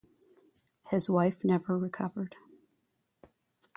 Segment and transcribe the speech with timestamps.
[0.89, 2.35] His wife never recovered.